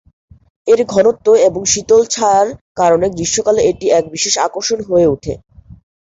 [0.67, 2.47] এর ঘনত্ব এবং শীতল ছায়ার
[2.77, 5.33] কারণে গ্রীষ্মকালে এটি এক বিশেষ আকর্ষণ হয়ে উঠে।